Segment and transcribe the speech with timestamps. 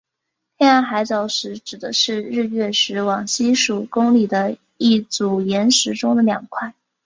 [0.57, 6.73] 天涯海角石指的是日月石往西数公里的一组岩石中的两块。